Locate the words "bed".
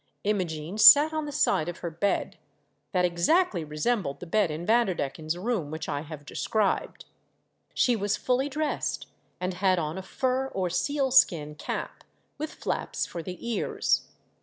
1.91-2.39, 4.25-4.49